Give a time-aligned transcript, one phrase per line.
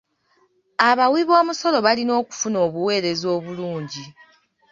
[0.89, 4.03] Abawiboomusolo balina okufuna obuweereza obulungi.